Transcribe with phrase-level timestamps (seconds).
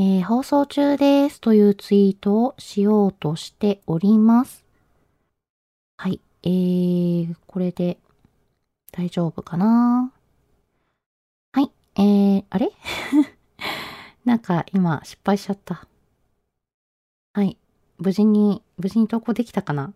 [0.00, 4.64] えー放送中ですというツイートをしようとしております。
[5.96, 7.98] はい、えー、これで
[8.92, 10.12] 大丈夫かな？
[11.52, 12.70] はい、えー、あれ？
[14.24, 15.86] なんか今失敗しちゃった。
[17.32, 17.56] はい、
[17.98, 19.92] 無事に、無事に投稿できたかな？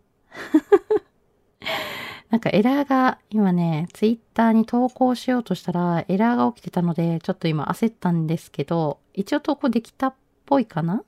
[2.33, 10.15] なんかエラーが今ね、ツイッターに投稿しようとしたらエラーが起きてたので、ちょっと今焦ったんですけど、一応投稿できたっ
[10.47, 11.05] ぽいかな？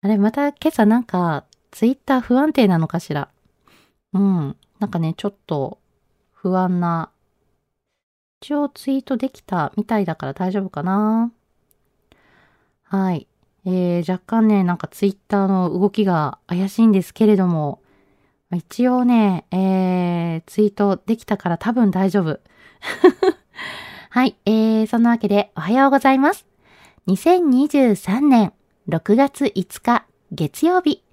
[0.00, 3.28] あれ、また今朝なんかツイッター不安定なのかしら？
[4.14, 4.56] うん。
[4.78, 5.76] なんかね、ちょっと
[6.32, 7.10] 不安な。
[8.40, 11.30] 一応ツイートできたみたいだから大丈夫かな？
[12.84, 13.26] はい。
[13.66, 17.79] えー、若干ね、なんかツイッターの動きが怪しいんですけれども、
[18.56, 22.40] 一応ね、えー、ツイートできたから多分大丈夫。
[24.10, 26.46] はい、えー、そんなわけでおはようございます。
[27.06, 28.52] 2023年
[28.88, 31.04] 6月5日月曜日。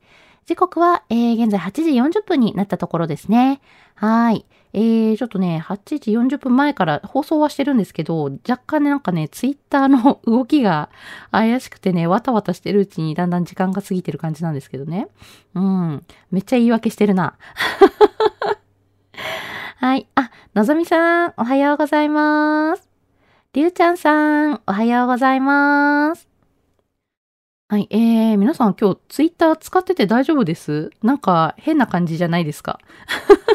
[0.48, 3.60] 時刻は、えー、現在8時40分になったところですね。
[3.96, 4.46] はい。
[4.72, 10.90] えー、ちょっとね、8時40分前から放送はしてるんですけど、若干ね、なんかね、ツイッターの動きが
[11.32, 15.10] 怪しくてね、わたわたしてるうちにだんだん時間が過ぎてる感じなんですけどね。
[15.54, 16.06] うん。
[16.32, 17.36] めっちゃ言い訳してるな。
[19.76, 20.08] はい。
[20.16, 22.90] あ、のぞみさん、おはようございます。
[23.52, 26.37] りゅうちゃんさん、おはようございます。
[27.70, 27.88] はい。
[27.90, 30.90] えー、皆さん今日ツイッター使ってて大丈夫です？
[31.04, 32.80] なんか変な感じじゃないですか？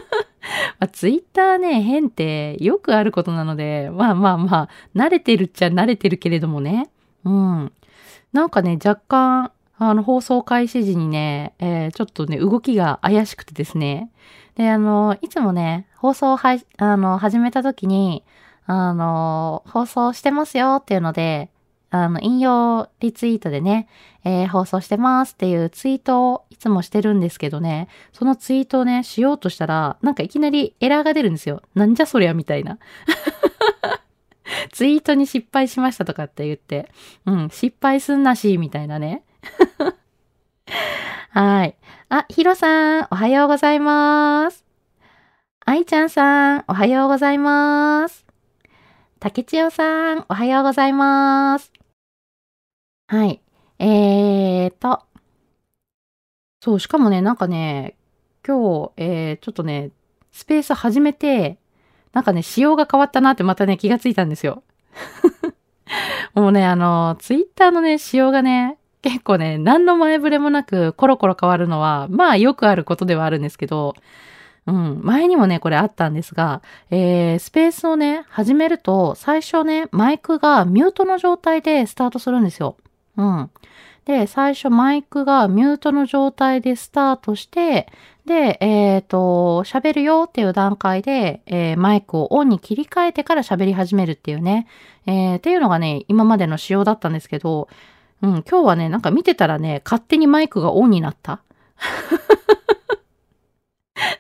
[0.79, 6.91] まあ、ツイッターね、変ってよくあることなので、まあまあまあ、慣れてるっちゃ慣れてるけれどもね。
[7.25, 7.73] うん。
[8.35, 14.11] なんかね、若干、あの、放送開始時にね、えーちょっとね、動きが怪しくてですね。
[14.57, 18.25] で、あの、いつもね、放送は、あの、始めた時に、
[18.67, 21.49] あの、放送してますよっていうので、
[21.95, 23.87] あの、引用リツイートでね、
[24.25, 31.63] えー放送してますっていうツイートをいつもしてるんですけどね、そのツイートをね、しようとしたら、なんかいきなりエラーが出るんですよ。
[31.75, 32.79] なんじゃそりゃみたいな。
[34.73, 36.91] ツイートに失敗しましたとかって言って、
[37.27, 39.23] うん、失敗すんなし、みたいなね。
[41.31, 41.77] はい。
[42.09, 44.65] あ、ヒロさん、おはようございます。
[45.67, 48.25] あいちゃんさん、おはようございます。
[49.21, 51.82] 竹千代さん、おはようございます。
[53.13, 53.43] はい。
[53.79, 55.05] えーと。
[56.63, 57.95] そう、しかもね、なんかね、
[58.43, 59.91] 今日、えー、ちょっとね、
[60.31, 61.59] スペース始めて、
[62.15, 64.63] なんかね、仕様が変わったなってまたね、気がついたんですよ。
[66.33, 73.95] もうね、あの、ツイッターのね、仕様がね、結構ね、何の前触れもなくコロコロ変わるのは、まあよくあることではあるんですけど、
[74.67, 82.79] うん、前にもね、これあったんですが、えー、スペースをね、始めると、最初ね、マイクがミュートの状態でスタートするんですよ。
[83.17, 83.51] うん。
[84.05, 87.87] で、最初マイクがミュートの状態でスタートして、
[88.27, 94.67] で、えっ、と、喋るよっていう段階で、えーマイクをオンに切り替えてから喋り始めるっていうね、
[95.07, 97.69] えーっていうのがね、今までの仕様だったんですけど、
[98.23, 101.43] うん、今日はね、なんか見てたらね、勝手にマイクがオンになった。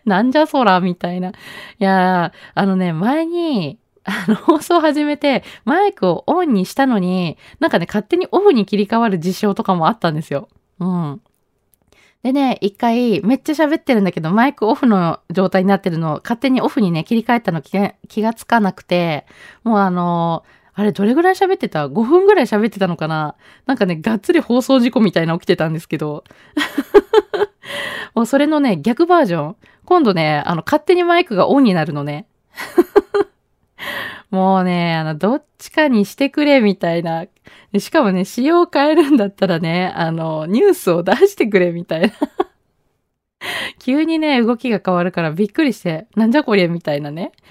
[0.04, 1.30] なんじゃそら、みたいな。
[1.30, 1.32] い
[1.78, 10.48] やー、あのね、前に、あの、 放送始めて、マイクをオンにしたのに、なんかね、勝手にオフに切り替わる事象とかもあったんですよ。
[10.80, 11.20] うん。
[12.22, 19.26] でね、一回めっちゃ喋ってるんだけど、マイクオフの状態になってるのを勝手にオフにね、切り替えたの気がつかなくて、
[19.64, 20.44] もうあの
[20.74, 23.34] あれどれぐらい喋ってた ?5 分ぐらい喋ってたのかな？
[23.66, 26.24] なんかね、がっつり放送事故みたいな起きてたんですけど。
[28.14, 29.56] もうそれのね、逆バージョン。
[29.84, 32.26] 今度ね、あの、勝手にマイクがオンになるのね。
[34.30, 37.26] もうね、あの、どっちかにしてくれ、みたいな。
[37.78, 42.08] しかもね、仕様を変えるんだったらね、あの、ニュースを出してくれ、みたいな。
[43.78, 47.32] 急にね、動きが変わるからびっくりして、なんじゃこりゃ、みたいなね。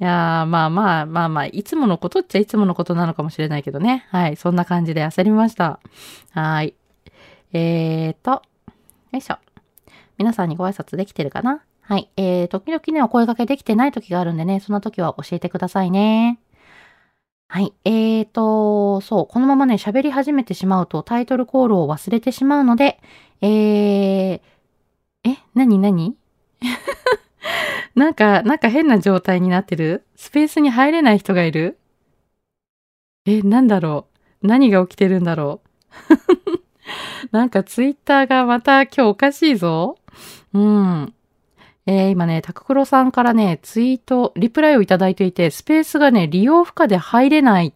[0.00, 4.06] いやー、まあまあまあまあ、いつものことっちゃいつものことなのかもしれないけどね。
[4.10, 4.36] はい。
[4.36, 5.78] そんな感じで焦りました。
[6.32, 6.74] はい。
[7.52, 8.42] えーと、
[9.12, 9.36] よいしょ。
[10.18, 11.62] 皆さんにご挨拶できてるかな？
[11.84, 12.08] はい。
[12.16, 16.38] えー、時々ね、お声掛けできてない時があるんでね、そんな時は教えてくださいね。
[17.48, 17.74] はい。
[17.84, 22.98] えーと、そう、このままね、喋り始めてしまうとタイトルコールを忘れてしまうので、
[23.40, 24.40] えー、
[25.24, 26.16] え、なになに
[27.94, 30.06] なんか、なんか変な状態になってる？
[30.16, 31.78] スペースに入れない人がいる？
[33.26, 34.06] え、なんだろ
[34.42, 34.46] う？
[34.46, 35.60] 何が起きてるんだろ
[37.30, 37.32] う？
[37.36, 39.96] なんかツイッターがまた今日おかしいぞ。
[40.54, 41.14] うん。
[41.86, 47.72] えー、今ね、タククロさんからね、ツイート、リプライをいただいていて、スペースがね、利用不可で入れないっ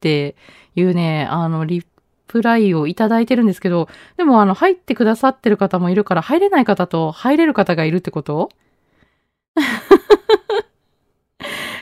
[0.00, 0.36] て
[0.76, 1.84] いうね、あの、リ
[2.28, 8.50] プライをいただいてるんですけど、でもあの、入ってくださってる方もいるから、入れない方と入れる方がいるってこと？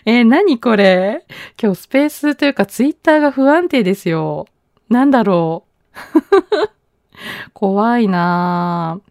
[0.07, 1.27] えー、何これ？
[1.63, 4.47] 今日スペースというかツイッターが不安定ですよ。
[4.89, 5.99] なんだろう？
[7.53, 9.08] 怖いなぁ。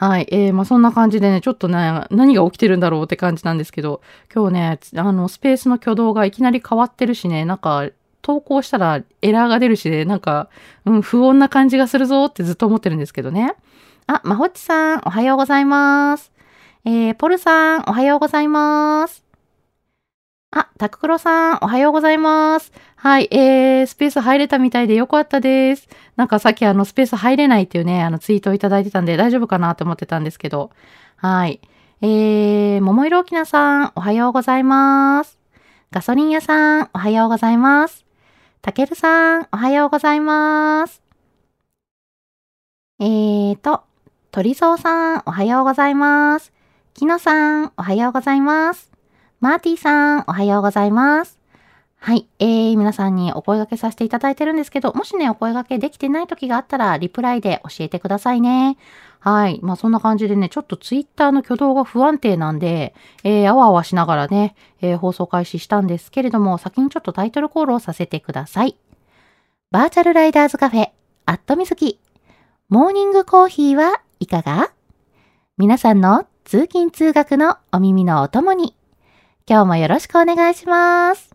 [0.00, 0.26] はい。
[0.30, 4.00] えー、まあ、そんな感じでね、ちょっとね、何が起きてるんだろうって感じなんですけど、
[4.34, 7.86] 今日ね、あの、スペースの挙動がいきなり変わってるしね、なんか、
[8.22, 10.48] 投稿したらエラーが出るしね、なんか、
[10.86, 13.52] うん、不穏な感じがするぞってずっと思ってるんですけどね。
[14.06, 16.32] あ、まほっちさん、おはようございます。
[16.86, 19.29] えー、ポルさん、おはようございます。
[20.52, 22.72] あ、タククロさん、おはようございます。
[22.96, 25.88] はい、えー、スペース入れたみたいでよかったです。
[26.16, 30.70] なんかさっきあの、スペース入れないっていうね、あの、ツイートをいただいてたんで大丈夫かなと思ってたんですけど。
[31.16, 31.60] はい。
[32.02, 35.38] えー、桃色きなさん、おはようございます。
[35.92, 38.04] ガソリン屋さん、おはようございます。
[38.60, 41.00] たけるさん、おはようございます。
[42.98, 43.84] えーと、
[44.32, 46.52] 鳥蔵さん、おはようございます。
[46.94, 48.89] きのさん、おはようございます。
[49.40, 51.38] マーティさん、おはようございます。
[51.96, 52.28] はい。
[52.40, 58.76] えー、皆さんにお声掛けさせていただいてるんですけど、もしね、お声掛けできてない時があったら、リプライで教えてくださいね。
[59.18, 59.58] はい。
[59.62, 62.94] まあ、そんな感じでね、ちょっとツイッターの挙動が不安定なんで、
[63.24, 68.76] えー、あわあわしながらね、えー、放送開始したんですけれども、先にちょっとタイトルコールをさせてください。
[69.70, 70.90] バーチャルライダーズカフェ、
[71.24, 71.98] アットミズキ。
[72.68, 74.70] モーニングコーヒーはいかが？
[75.56, 78.74] 皆さんの通勤通学のお耳のお供に
[79.48, 81.30] 今日もよろしくお願いします。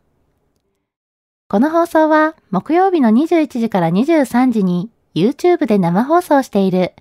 [1.48, 6.94] この放送は木曜日の21時から23時に YouTube で生放送している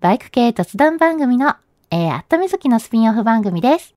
[0.00, 1.56] バイク系雑談番組の、
[1.90, 3.94] えー、アットみずきのスピンオフ番組です。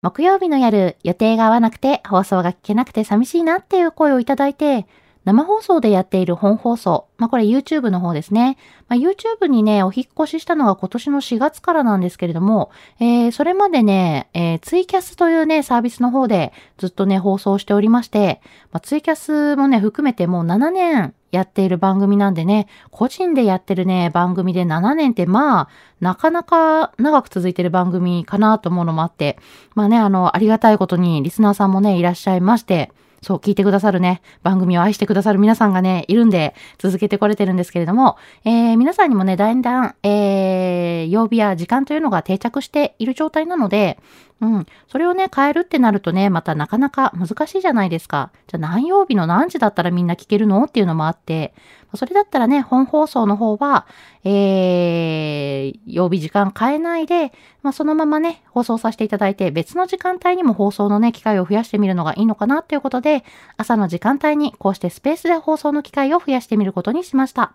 [0.00, 4.86] 木曜日の夜予定が合わなくて放送が聞けなくて寂しいなっていう声をいただいて
[5.28, 7.06] 生放送でやっている本放送。
[7.18, 8.56] まあ、これ YouTube の方ですね。
[8.88, 18.40] まあ、YouTube にね、お引越ししたのが今年の4月からなんですけれども、えー、それまでね、えー、ツイキャスというね、サービスの方でずっとね、放送しておりまして、
[18.72, 25.68] まあ、ツイキャスもね、含めてもう7年やっている番組なんでね、個人でやってるね、番組で7年ってまあ、
[26.00, 29.38] なかなか長く続いてる番組かなと思うのもあって、
[29.74, 43.98] まあね、あの、ありがたいことにリスナーさんもね、いらっしゃいまして、そう、聞いてくださるね、番組を愛してくださる皆さんがね、いるんで、続けてこれてるんですけれども、えー、皆さんにもね、だんだん、えー、曜日や時間というのが定着している状態なので、
[44.40, 44.66] うん。
[44.86, 48.30] それをね、変えるってなるとね、またなかなか難しいじゃないですか。
[48.46, 51.54] じゃあ何曜日の何時だったらみんな聞けるのっていうのもあって、
[51.94, 53.86] それだったらね、本放送の方は、
[54.22, 63.24] えー、曜日時間変えないで、まあ、そのままね、放送させていただいて、別の時間帯にも放送のね、機会を増やしてみるのがいいのかなということで、
[63.56, 67.54] 朝の時間帯にこうしてスペースで放送の機会を増やしてみることにしました。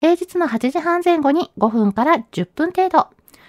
[0.00, 3.08] 平日の8時半前後に5分から10分程度。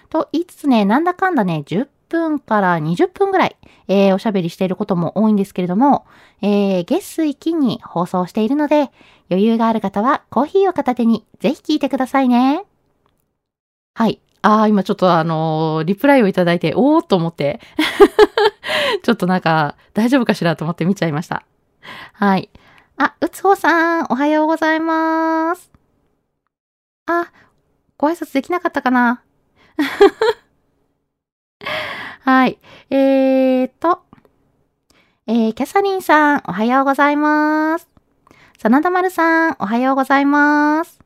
[0.09, 3.55] と言いつつね、なんだかんだね、10分から20分ぐらい、
[3.87, 6.05] えー、おしゃべりしていることも多いんですけれども、
[6.41, 8.91] えー、月水金に放送しているので、
[9.29, 12.65] 余裕がある方はコーヒーを片手にぜひ聞いてくださいね。
[13.93, 14.19] はい。
[14.41, 17.59] ああ、今ちょっとあのーリプライをいただいて、おーっと思って、
[19.03, 21.43] ちょっとなんか、大丈夫かしらと思って見ちゃいました。
[22.13, 22.49] はい。
[22.97, 25.71] あ、うつほさん、おはようございます。
[27.05, 27.31] あ、
[27.97, 29.23] ご挨拶できなかったかな？
[32.21, 32.57] はい。
[32.89, 34.03] えーと、
[35.25, 37.87] えー、キャサリンさん、おはようございます。
[38.61, 40.99] 真田丸さん、おはようございます。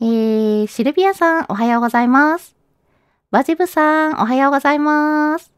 [0.00, 2.54] えー、シルビアさん、おはようございます。
[3.30, 5.50] バジブさん、おはようございます。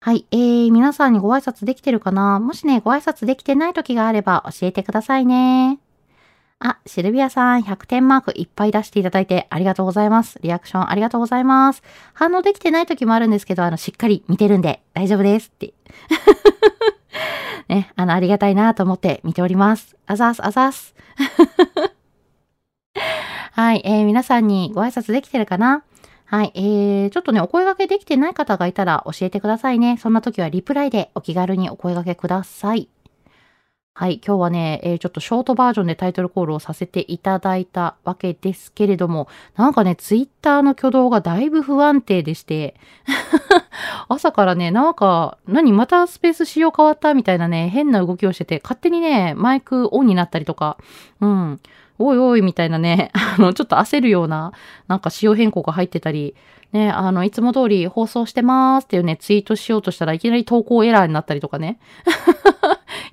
[0.00, 2.40] はい、えー、皆さんにご挨拶できてるかな？
[2.40, 5.78] もしね、ご挨拶できてない時があれば教えてくださいね。
[6.60, 10.38] あ、シルビアさん、100点マークいっぱい出していただいてありがとうございます。
[10.42, 11.82] リアクションありがとうございます。
[12.14, 15.74] 反応できてない時もあるんですけど、あの、しっかり見てるんで大丈夫ですって。
[17.68, 19.96] ね、あの、ありがたいなと思って見ております。
[20.06, 20.94] あざーす、あざーす。
[23.52, 25.82] はい、えー、皆さんにご挨拶できてるかな？
[26.26, 29.98] はい、えー、ちょっとね、お声掛けできてない方がいたら教えてくださいね。
[29.98, 32.88] そんな時はリプライでお気軽にお声掛けください。
[33.96, 42.74] はい、今日はね、えー、ちょっとショートバージョンでタイトルコールをさせていただいたわけですけれども、なんかね、ツイッターの挙動がだいぶ不安定でして、
[44.08, 50.76] 朝からね、なんか、何、またスペース仕様変わったみたいなね、変な動きをしてて、勝手にね、マイクオンになったりとか、
[51.20, 51.60] うん、
[52.00, 54.50] おいおいみたいなね、 あの、ちょっと焦るような、
[54.88, 56.34] なんか仕様変更が入ってたり、
[56.72, 61.78] ね、あの、いつも通り放送してますっていうね、ツイートしようとしたらいきなり投稿エラーになったりとかね。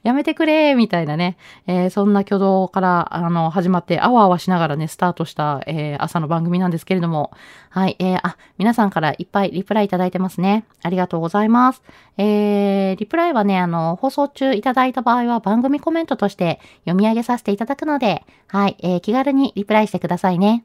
[0.03, 7.31] やめてくれみたいなね、えーそんな挙動から、あの、始まって、あわあわしながらね、スタートした、えー朝の番組なんですけれども、
[7.69, 10.65] はい、えーあ、皆さんからいっぱいリプライいただいてますね。
[10.81, 11.83] ありがとうございます。
[12.17, 20.63] えー、リプライはね、あの、放送中いただいた場合は番組コメントとして読み上げさせていただくので、はい、えー気軽にリプライしてくださいね。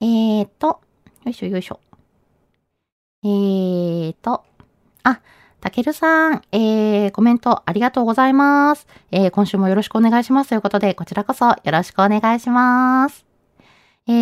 [0.00, 0.80] えーと、
[1.24, 1.78] よいしょよいしょ。
[3.22, 4.44] えーと、
[5.02, 5.20] あ、
[5.60, 8.86] たけるさん、えー、コメントありがとうございます。
[9.10, 13.24] えー、今週もよろしくお願いしますということで、こちらこそよろしくお願いします。
[14.06, 14.12] え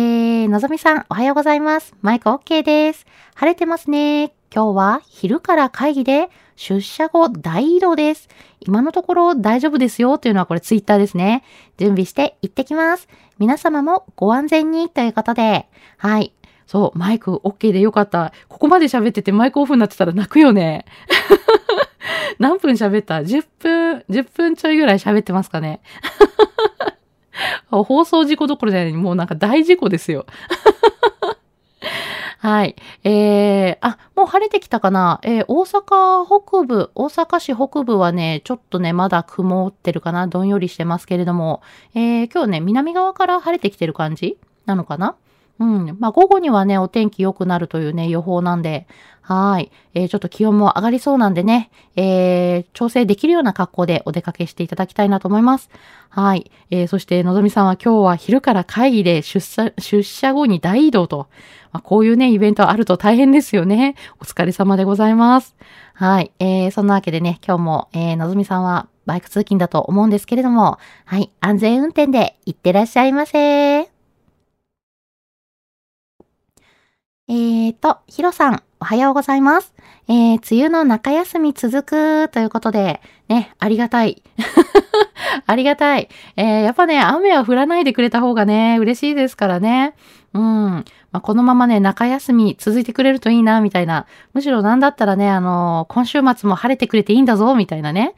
[0.45, 1.95] ー、のぞみさん、おはようございます。
[2.01, 3.05] マイク OK です。
[3.35, 4.33] 晴れてますね。
[4.53, 8.27] 今日は昼から会議で出社後大移動です。
[8.59, 11.43] 今のところ大丈夫ですよというのはこれツイッターですね。
[11.77, 13.07] 準備して行ってきます。
[13.37, 16.33] 皆様もご安全にということで、はい。
[16.69, 18.31] そう、マイク OK でよかった。
[18.47, 20.85] ここまで喋っててマイクオフになってたら泣くよね。
[22.37, 25.81] 何分喋った ?10 分、10分ちょいぐらい喋ってますかね。
[27.71, 30.27] 放送事故どころじゃないもうなんか大事故ですよ。
[32.37, 32.75] はい。
[33.03, 35.19] えー、あ、もう晴れてきたかな？
[35.23, 40.27] えー、大阪北部、大阪市北部はね、ちょっとね、まだ曇ってるかな？
[40.27, 41.63] どんよりしてますけれども、
[41.95, 44.37] えー、今日ね、南側から晴れてきてる感じ？
[44.67, 45.15] なのかな？
[45.59, 45.97] うん。
[45.99, 48.87] まあ、午後にはね、お天気良くなるというね、予報なんで、
[49.21, 49.71] はい。
[49.93, 55.69] えー、ちょっと気温も上がりそうなんでね、えー、調整できるような格好でお出かけしていただきたいなと思います。
[56.09, 56.49] はい。
[56.71, 61.27] えー、そして、のぞみさんは今日は昼から会議で出社、出社後に大移動と、
[61.73, 63.95] まあ、こういうね、イベントあると大変ですよね。
[64.19, 65.55] お疲れ様でございます。
[65.93, 66.31] はい。
[66.39, 71.31] えー、そんなわけでね、今日も、えー、のぞみさんはバイク通勤だと思うんですけれども、はい。
[71.41, 73.88] 安全運転で行ってらっしゃいませ。
[77.31, 79.71] えーと、ヒロさん、おはようございます。
[80.07, 84.23] えー、梅雨の中休み続くということで、ね、ありがたい。
[85.45, 86.09] ありがたい。
[86.37, 89.93] えー、やっぱね、雨は降らないでくれた方がね、嬉しいですからね。
[90.33, 90.43] うん。
[90.43, 94.05] まあ、このままね、中休み続いてくれるといいな、みたいな。
[94.33, 98.13] むしろなんだったらね、あのー今週末も晴れてくれていいんだぞ、みたいなね。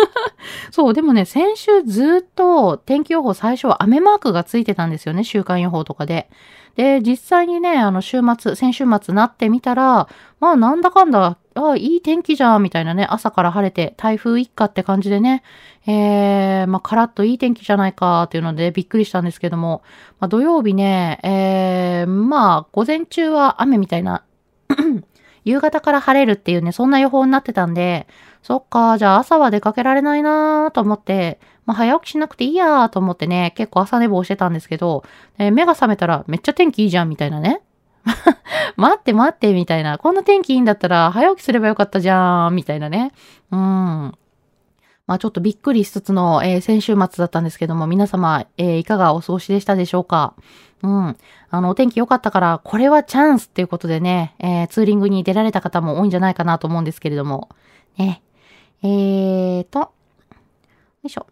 [0.72, 6.30] そう、でもね、先週ずっと天気予報最初は雨マークがついてたんですよね、週間予報とかで。
[6.76, 10.08] で、実際にね、あの、週末、先週末なってみたら、
[10.40, 15.44] まあ、なんだかんだ、ああいい天気じゃん、みたいなね、朝から晴れて、台風一過って感じでね、
[15.86, 19.82] えー、まあ、カラッといい天気じゃないか、っていうので、びっくりしたんですけども、
[20.18, 24.24] まあ、土曜日ね、えー、まあ、午前中は雨みたいな、
[25.44, 28.08] 夕方から晴れるっていうね、そんな予報になってたんで、
[28.42, 35.04] そっか、じゃあ朝は出かけられないなーと思って、まあ早起きしなくていいやーと思ってね、結構朝寝坊してたんですけど、
[35.38, 37.62] え目が覚めたらめっちゃ天気いいじゃんみたいなね。
[38.76, 39.98] 待って待ってみたいな。
[39.98, 43.12] こんな天気いいんだったら早起きすればよかったじゃんみたいなね。
[43.50, 43.58] うん。
[45.06, 50.34] まあちょっとびっくりしつつの、えー先週末だったんですけども、皆様、えーいかがお過ごしでしたでしょうか？
[50.82, 51.16] うん。
[51.50, 57.48] あの、お天気良かったから、これはチャンスっていうことでね、えーツーリングに出られた方も多いんじゃないかなと思うんですけれども。
[57.96, 58.22] ね。
[58.82, 59.90] えーと、よ
[61.04, 61.26] いしょ。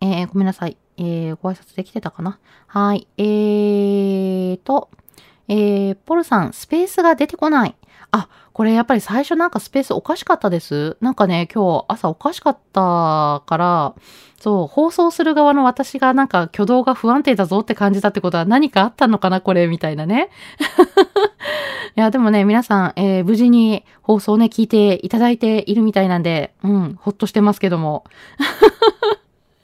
[0.00, 0.76] えーごめんなさい。
[0.96, 2.38] えー、ご挨拶できてたかな？
[2.66, 3.06] はい。
[3.16, 4.90] えーと、
[5.48, 7.74] えー、ポルさん、スペースが出てこない。
[8.10, 10.96] あ、これやっぱり最初なんかスペースおかしかったです。
[11.00, 13.94] なんかね、今日朝おかしかったから、
[14.40, 20.30] そう、放送する側の私がなんか挙動が不安定だぞって感じたってことは何かあったのかなこれ、みたいなね。
[21.96, 28.04] いや、でもね、皆さん、えー、無事に放送ね、聞いていただいているみたいなんで、うん、ほっとしてますけども。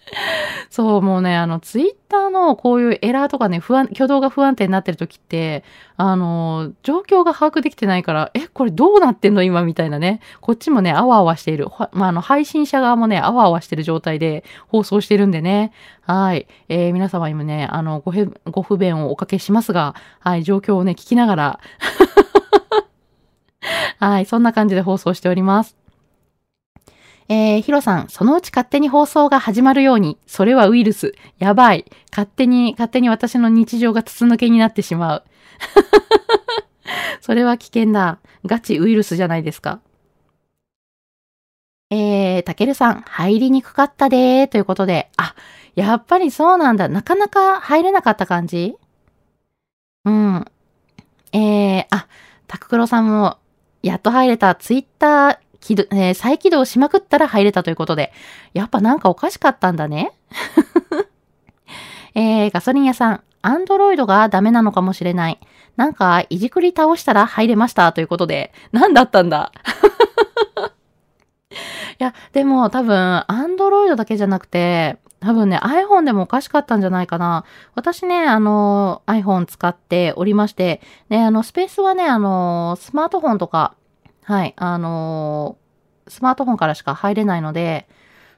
[0.71, 5.65] そう、もうね、あの、ツイッターのこういうエラーとかね、不安、挙動が不安定になってる時って、
[5.97, 9.43] あの、状況が把握できてないから、え、これどうなってんの？
[9.43, 10.21] 今みたいなね。
[10.41, 11.69] こっちもね、あわあわしている。
[11.93, 15.73] まあ、あの、配信者側もね、あわあわしてる状態で放送してるんでね。
[16.03, 16.47] はい。
[16.69, 21.61] えー、皆様にもね、あの、ごへ、ご不便をおかけしますが、はい、状況をね、聞きながら、
[23.99, 25.84] はい、そんな感じで放送しております。
[27.29, 31.15] えー、ヒロさん、そのうち勝手に放送が始まるように、それはウイルス。
[31.39, 31.91] やばい。
[32.11, 35.25] 勝手に、勝手に私の日常が筒抜けになってしまう。
[37.23, 38.19] それは危険だ。
[38.45, 39.81] ガチウイルスじゃないですか。
[41.91, 45.11] えー、たけるさん、入りにくかったでー、ということで。
[45.17, 45.35] あ、
[45.77, 46.89] やっぱりそうなんだ。
[46.89, 48.77] なかなか入れなかった感じ？
[50.05, 50.45] うん。
[51.33, 52.07] えー、あ、
[52.47, 53.39] たくくろさんも、
[53.83, 54.55] やっと入れた。
[54.55, 58.13] ツイッター起動、えー、再起動しまくったら入れたということで、
[58.53, 60.13] やっぱなんかおかしかったんだね。
[62.15, 65.41] えー、ガソリン屋さん、アンドロイドがダメなのかもしれない。
[65.77, 69.53] なんか、いじくり倒したら入れましたということで、何だったんだ
[71.51, 71.55] い
[71.99, 77.47] や、でも多分、アンドロイドだけじゃなくて、多分ね、iPhone でもおかしかったんじゃないかな。
[77.75, 83.75] 私ね、あの、iPhone 使っておりまして、ね、あの、スペースはね、あの、スマートフォンとか、
[84.25, 87.87] はい、あのー、スマートフォンからしか入れないので、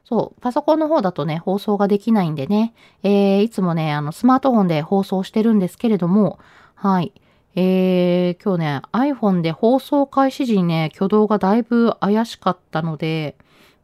[0.05, 6.39] そう、パソコンの方だとね、放送ができないんでね、えー、いつもね、あの、スマートフォンで放送してるんですけれども、
[6.75, 7.13] はい、
[7.57, 13.37] えー、今日ね、iPhone で放送開始時にね、挙動がだいぶ怪しかったので、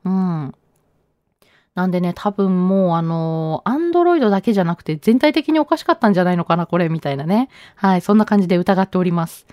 [0.04, 0.54] うん。
[1.74, 7.48] なんでね、多分もうあの、アンドロイドだけじゃなくて全体的におかしかったんじゃないのかな、これ、みたいなね。
[7.76, 9.46] はい、そんな感じで疑っております。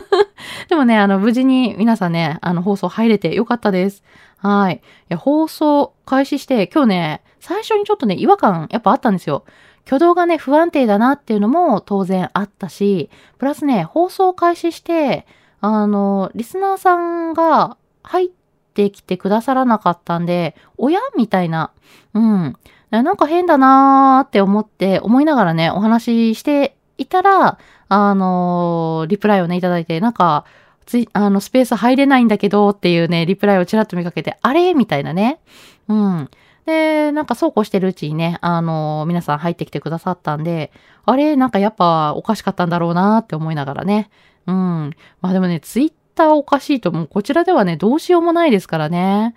[0.68, 4.02] でもね、あの、無事に皆さんね、あの、放送入れてよかったです。
[4.36, 4.76] はい。
[4.76, 9.44] いや、放送開始して、今日ね、最初にちょっとね、違和感やっぱあったんですよ。
[9.86, 15.26] 挙動がね、不安定だなっていうのも当然あったし、プラスね、放送開始して、
[15.60, 18.30] あの、リスナーさんが入っ
[18.76, 21.72] てきてくださらなかったんで、親みたいな、
[22.14, 22.56] うん。
[22.90, 27.58] なんか変だなーって思って、思いながらね、お話ししていたら、
[27.88, 30.44] あのー、リプライをね、いただいて、なんか、
[30.86, 34.74] つい、あの、スペース入れないんだけどっていうね、リプライをちらっと見かけて、あれ？
[34.74, 35.40] みたいなね。
[35.88, 36.30] うん。
[36.64, 40.70] で、なんかそうこうしてるうちにね、あのー、皆さん入ってきてくださったんで、
[41.04, 41.36] あれ？
[41.36, 44.10] なんかやっぱおかしかったんだろうなーって思いながらね。
[44.46, 44.92] うん。
[45.20, 49.36] まあでもね、ツイッターおかしいともうこちらではね、どうしようもないですからね。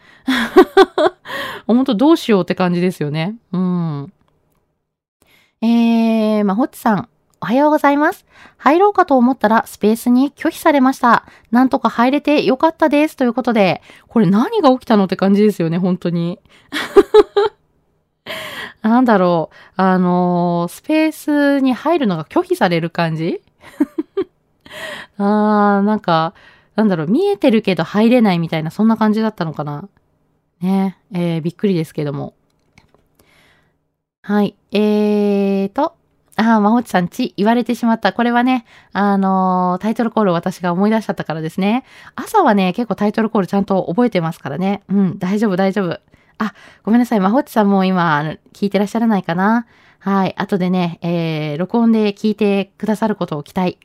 [1.68, 3.36] ほんとどうしようって感じですよね。
[3.52, 4.14] うん。
[5.62, 7.10] えー、まあ、ホッチさん、
[7.42, 8.26] おはようございます。
[8.58, 11.26] 入ろうかと思ったらスペースに拒否されました。
[11.52, 13.16] なんとか入れてよかったです。
[13.16, 16.40] ということで、これ何が起きたのって感じですよね、本当に。
[18.82, 19.56] なんだろう。
[19.76, 23.42] あのー、スペースに入るのが拒否される感じ？
[25.18, 26.34] あー、なんか、
[26.80, 29.90] なんだろう、見えてるけど入れないみたいな、そんな感じだったのかな。
[30.62, 32.34] ね、えー、びっくりですけども。
[34.22, 34.56] はい。
[34.72, 35.96] えーと、
[36.36, 38.14] ああ、まほちさんち言われてしまった。
[38.14, 41.84] これはね、あのー、タイトルコールを私が思い出しちゃったからですね。
[42.16, 44.84] 朝はね、結構タイトルコールちゃんと覚えてますからね。
[44.90, 46.00] うん、大丈夫、大丈夫。
[46.38, 47.20] あ、ごめんなさい。
[47.20, 49.66] まほちさんも今、聞いてらっしゃらないかな。
[50.02, 50.36] はい。
[50.38, 53.78] 後でね、えー、録音で聞いてくださることを期待。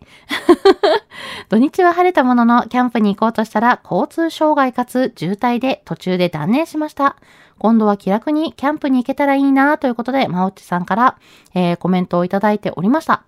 [1.50, 7.16] 土日は晴れたものの、キャンプに行こうとしたら、交通障害かつ渋滞で途中で断念しました。
[7.58, 11.16] 今度は気楽にキャンプに行けたらいいなということで、まおっちさんから、
[11.54, 13.24] えー、コメントをいただいておりました。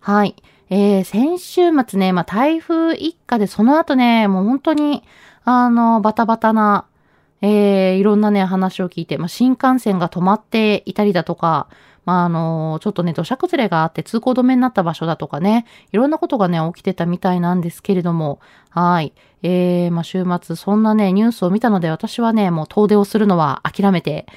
[0.00, 0.34] はい。
[0.70, 5.04] えー、先週末ね、まあ、台風一過で、その後ね、もう本当に、
[5.44, 6.86] あの、バタバタな、
[7.42, 11.68] えー、いろんなね、話を聞いて、まあ、新幹線が止まっていたりだとか、
[12.04, 18.40] まあ、あの、ちょっとね、土砂崩れがあって通行止めになった場所だとかね、いろんなことがね、起きてたみたいなんですけれども、
[18.70, 19.12] はい。
[19.42, 24.26] えー、まあ、週末、そんなね、ニュースを見たので、私はね、もう遠出をするのは諦めて、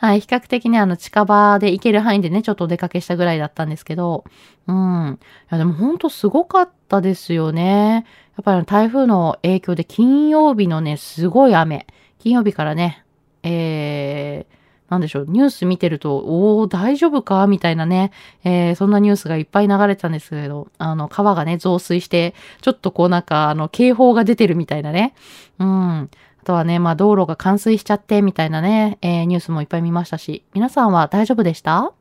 [0.00, 4.24] はい、比較的ね、あの、近場で行ける範囲でね、ちょっとお出かけしたぐらいだったんですけど、
[4.68, 5.18] うん。
[5.20, 8.06] いや、でもほんとすごかったですよね。
[8.36, 11.86] やっぱり台風の影響で金曜日のね、すごい雨。
[12.20, 13.04] 金曜日からね、
[13.42, 14.57] えー、
[14.88, 18.10] なんでしょう、ニュース見てると、おー、大丈夫かみたいなね、
[18.44, 25.14] えー、そんなニュースがいっぱい流れてたんですけど、あの、川がね、増水して、ちょっとこうなんか、あの、警報が出てるみたいなね。
[25.58, 26.10] うん。
[26.40, 31.92] あとはね、まあ道路が冠水しちゃってみたいなね、えー、ニュースもいっぱい見ましたし、皆さんは大丈夫でした？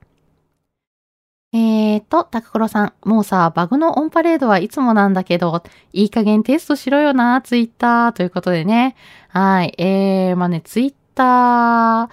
[1.54, 2.94] えーと、タククロさん。
[3.04, 8.12] もうさ、バグのオンパレードはいつもなんだけど、いい加減テストしろよな、ツイッター。
[8.12, 8.96] ということでね。
[9.30, 9.74] はい。
[9.78, 10.98] えー、まあね、ツイッター、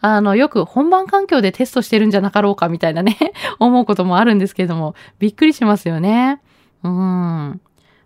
[0.00, 3.16] あの、よく本番環境でテストしてるんじゃなかろうかみたいなね
[3.58, 6.40] 思うこともあるんですけれども、びっくりしますよね。
[6.82, 7.60] うん。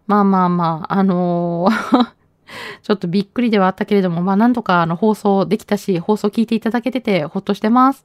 [0.07, 2.07] まあまあまあ、あのー
[2.83, 8.05] ちょっとびっくりではあったけれども、まあなんとかあの放送できたし、放送聞いていただけててほっとしてます。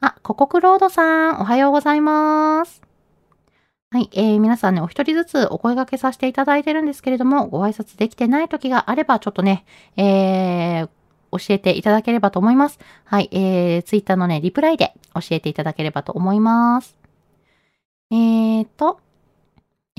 [0.00, 2.89] あ、ココクロードさん、おはようございます。
[3.92, 9.64] はい、えー、皆さんね、お一人ずつお声掛けさせていただいてるんですけれども、ご挨拶できてない時があれば、ちょっとね、
[9.96, 10.88] えー、
[11.32, 12.78] 教えていただければと思います。
[13.04, 16.96] はい、えー、ツイッターのね、リプライで教えていただければと思います。
[18.12, 19.00] えーと、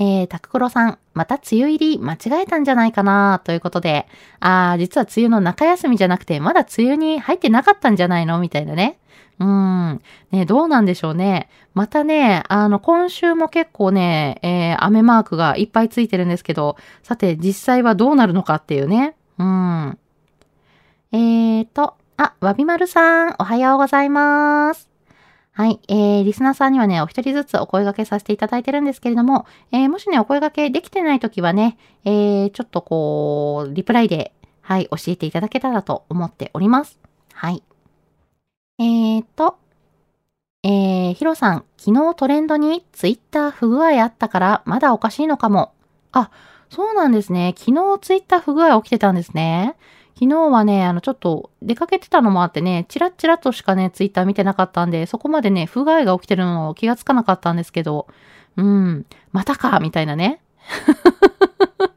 [0.02, 4.08] えー、タククロさん、また梅雨入り間違えたんじゃないかなということで、
[4.40, 8.40] あー、実は梅雨の中休みじゃなくて、まだ梅雨に入ってなかったんじゃないの？
[8.40, 8.98] みたいなね。
[9.38, 10.02] うん。
[10.32, 11.48] ね、どうなんでしょうね。
[11.74, 19.14] またね、あの、今週も結構ね、えー、雨マークがいっぱいついてるんですけど、さて、実際はどうなるのかっていうね。
[19.38, 19.98] うん。
[21.12, 24.91] えーと、あ、わびまるさん、おはようございます。
[25.54, 25.80] はい。
[25.88, 36.98] えー、リスナーさんにはね、お一人ずつお声掛けさせていただいてるんですけれども、えー、もしね、お声掛けできてないときはね、えー、ちょっとこう、リプライで、はい、教えていただけたらと思っております。
[37.34, 37.62] はい。
[38.78, 39.58] えーと、
[40.62, 45.72] えー、ヒロさん、昨日トレンドにツイッター不具合あったからまだおかしいのかも。
[46.12, 46.30] あ、
[46.70, 47.54] そうなんですね。
[47.58, 49.76] 昨日ツイッター不具合起きてたんですね。
[50.14, 58.06] 昨日はね、あの、ちょっと出かけてたのもあってね、チラッチラとしかね、ツイッター見てなかったんで、そこまでね、不具合が起きてるのを気がつかなかったんですけど、
[58.56, 60.40] うん、またか、みたいなね。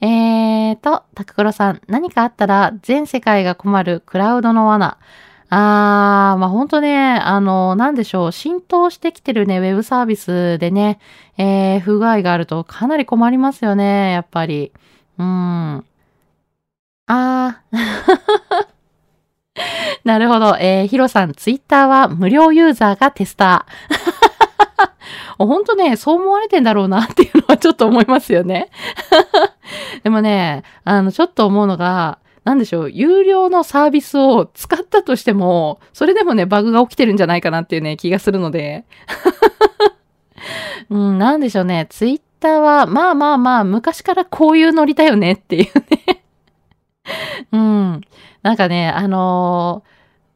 [0.00, 4.98] えーと、タククロさん、何かあったら全世界が困るクラウドの罠。
[5.48, 10.98] あー、まあ、ほんとね、あの、なんでしょう、浸透してきてるね、ウェブサービスでね、
[11.36, 14.72] えー、不具合があるとかなり困りますよね、やっぱり。
[15.18, 15.84] うん。
[17.06, 18.66] あー。
[20.04, 20.56] なるほど。
[20.58, 25.38] えー、ヒロさん、ツイッターは無料ユーザーがテスター。
[25.38, 28.70] ほんとね、そう思われてんだろうなっていうのはちょっと思いますよね。
[30.04, 38.84] でもね、あの、ちょっと思うのが、なんでしょう、有料のサービスを使ったとしても、それでもね、バグが起きてるんじゃないかなっていうね、気がするので。
[40.90, 46.21] うん、なんでしょうね、ツイッターは、まあまあまあ、昔からこういうノリだよねっていうね。
[47.52, 48.00] うん。
[48.42, 49.92] なんかね、あのー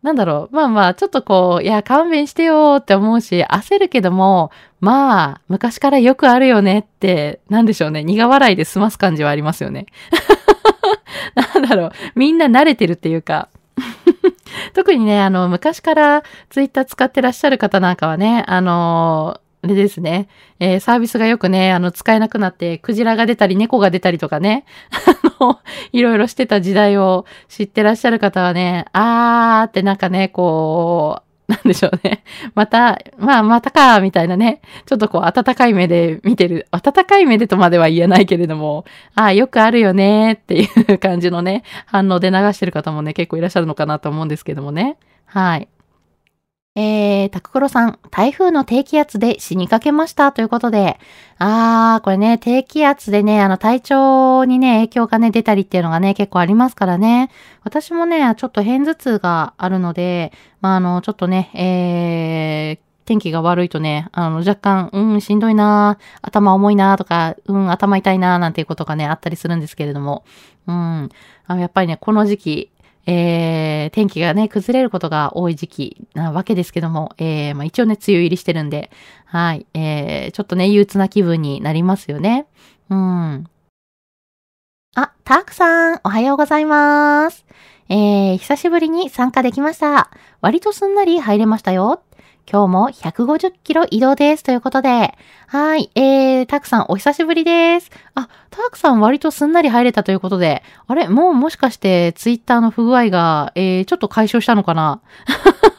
[0.06, 0.54] なんだろう。
[0.54, 8.04] まあまあ、ちょっとこう、いや、勘弁してよって思うし、焦るけども、まあ、昔からよくあるよねって、なんでしょうね。
[8.04, 9.86] 苦笑いで済ます感じはありますよね。
[11.34, 11.92] なんだろう。
[12.14, 13.48] みんな慣れてるっていうか。
[14.74, 20.28] 特にね、あの、昔からツイッター使ってらっしゃる方なんかはね、あのあれですね。
[20.60, 24.64] えー、サービスがよくね、あの、使えなくなって、クジラが出たり、猫が出たりとかね、
[25.40, 25.60] の、
[25.92, 32.24] いろいろしてた時代を知ってらっしゃる方はね、あーってなんかね、こう、なんでしょうね。
[32.56, 34.60] また、まあ、またか、みたいなね。
[34.84, 36.66] ちょっとこう、温かい目で見てる。
[36.72, 44.96] 温かい目でとまでは言えないけれども、ああ、よくあるよね、っていう感じのね、反応で流してる方もね、結構いらっしゃるのかなと思うんですけどもね。
[45.26, 45.68] はい。
[46.78, 51.00] えー、タククロさん、台風の低気圧で死にかけましたということで、
[51.38, 57.30] あー、これね、低気圧でね、あの、体調にね、影響がね、出たりっていうのがね、結構ありますからね。
[57.64, 70.24] 私もね、ちょっと偏頭痛があるので、まあ、あの、ちょっとね、えー、天気が悪いとね、あの、若干、うん、しんどいな頭重いなとか、うん、頭痛いななんていうことがね、あったりするんですけれども、
[70.66, 70.74] うん、
[71.46, 72.70] あのやっぱりね、この時期、
[73.06, 78.90] えー、天気がね、崩れることが多い時期なわけですけども、えー、まあ、一応ね、梅雨入りしてるんで、
[79.24, 82.46] はい、えー、ちょっとね、憂鬱な気分になりますよね。
[82.90, 83.46] うん。
[84.96, 87.46] あ、タークさん、おはようございます。
[87.88, 90.10] えー、久しぶりに参加できました。
[90.40, 92.02] 割とすんなり入れましたよ。
[92.48, 94.44] 今日も150キロ移動です。
[94.44, 95.18] ということで。
[95.48, 95.90] はい。
[95.96, 97.90] えー、たくさんお久しぶりです。
[98.14, 100.62] あ、たくさん割とすんなり入れたということで。
[100.86, 101.08] あれ？
[101.08, 105.00] もうもしかしてツイッターの不具合が、えー、ちょっと解消したのかな？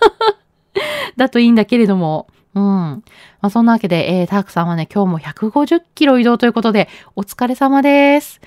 [1.16, 2.28] だといいんだけれども。
[2.58, 2.63] うん。
[2.63, 3.04] ま
[3.41, 8.41] あ、そんなわけで、えー、タークさんはね、今日も150キロ移動ということで、お疲れ様です。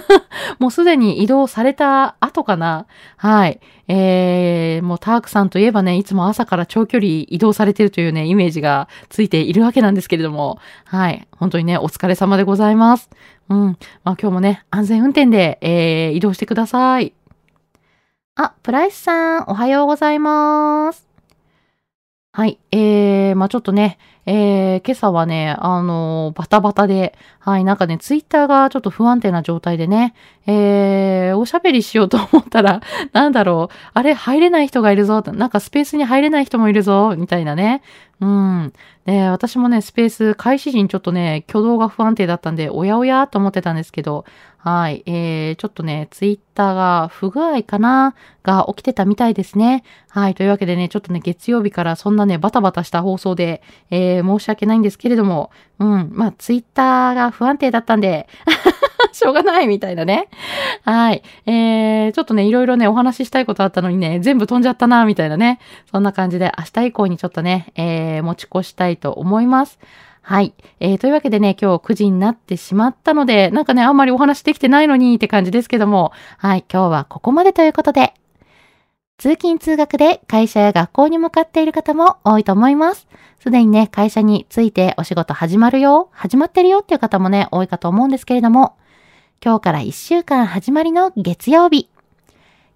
[0.58, 2.86] もうすでに移動された後かな
[3.18, 3.60] はい。
[3.86, 11.28] えー、もうタークさんといえばね、いつも朝から長距離移動されてるというね、イメージがついているわけなんですけれども、はい。
[11.36, 13.10] 本当にね、お疲れ様でございます。
[13.50, 13.58] うん。
[14.04, 17.12] まあ今日もね、安全運転で、えー、移動してください。
[18.36, 21.10] あ、プライスさん、おはようございます。
[22.32, 22.58] はい。
[22.72, 30.14] えー、まあちょっとね、えー、今朝はね、あのー、バタバタで、はい、なんかね、ツイッターがちょっと不安定な状態でね、
[30.46, 32.80] えー、おしゃべりしようと思ったら、
[33.12, 37.82] なんだろう、あれ、入れない人がいるぞ、なんかスペースに入れない人もいるぞ、みたいなね。
[38.20, 38.72] うん。
[39.06, 44.26] で、私もね、スペース、開始時にちょっとね、挙動が不安定だったんで、おやおやと思ってたんですけど、
[44.58, 45.02] はい。
[45.06, 49.84] えー、ちょっとね、ツイッターが不具合かなが起きてたみたいですね。
[50.10, 50.34] はい。
[50.34, 56.10] というわけでね、ちょっとね、月曜日からそんなね、バタタバタした放送で、えー、申し訳ないんですけれども、うん。
[56.12, 58.28] まあ、ツイッターが不安定だったんで、
[59.12, 60.28] しょうがないみたいなね。
[60.84, 61.22] はい。
[61.46, 65.58] えー、ちょっとね、いろいろね、お話ししたいことあったのにね、全部飛んじゃったな、みたいなね。
[65.90, 69.78] そんな感じで、明日以降にちょっとね、えー、持ち越したいと思います。
[70.22, 70.54] はい。
[70.80, 76.64] えー、というわけでね、今日9時になってしまったので、なんかね、あんまりお話できてないのにって感じですけども、はい。
[76.70, 78.14] 今日はここまでということで、
[79.20, 83.06] 通勤通学で会社や学校に向かっている方も多いと思います。
[83.38, 88.78] すでにね、会社についてお仕事始まるよ、始まってるよっていう方もね、多いかと思うんですけれども、
[89.44, 91.90] 今日から1週間始まりの月曜日。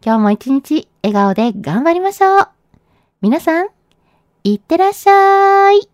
[0.05, 2.49] 今日も一日笑顔で頑張りましょう。
[3.23, 3.69] 皆さん、
[4.45, 5.94] いってらっしゃい。